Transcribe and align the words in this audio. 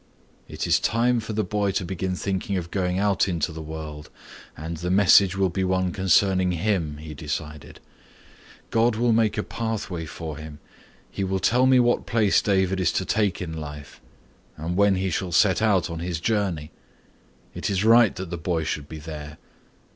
"It 0.47 0.65
is 0.65 0.79
time 0.79 1.19
for 1.19 1.33
the 1.33 1.43
boy 1.43 1.69
to 1.73 1.85
begin 1.85 2.15
thinking 2.15 2.57
of 2.57 2.71
going 2.71 2.97
out 2.97 3.27
into 3.27 3.51
the 3.51 3.61
world 3.61 4.09
and 4.57 4.77
the 4.77 4.89
message 4.89 5.37
will 5.37 5.51
be 5.51 5.63
one 5.63 5.91
concerning 5.91 6.53
him," 6.53 6.97
he 6.97 7.13
decided. 7.13 7.79
"God 8.71 8.95
will 8.95 9.11
make 9.13 9.37
a 9.37 9.43
pathway 9.43 10.07
for 10.07 10.37
him. 10.37 10.57
He 11.11 11.23
will 11.23 11.37
tell 11.37 11.67
me 11.67 11.79
what 11.79 12.07
place 12.07 12.41
David 12.41 12.79
is 12.79 12.91
to 12.93 13.05
take 13.05 13.43
in 13.43 13.53
life 13.53 14.01
and 14.57 14.75
when 14.75 14.95
he 14.95 15.11
shall 15.11 15.31
set 15.31 15.61
out 15.61 15.87
on 15.87 15.99
his 15.99 16.19
journey. 16.19 16.71
It 17.53 17.69
is 17.69 17.83
right 17.83 18.15
that 18.15 18.31
the 18.31 18.37
boy 18.39 18.63
should 18.63 18.89
be 18.89 18.97
there. 18.97 19.37